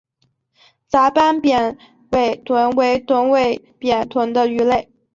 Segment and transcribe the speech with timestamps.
[0.87, 1.77] 杂斑扁
[2.13, 4.89] 尾鲀为鲀科扁尾鲀属的鱼类。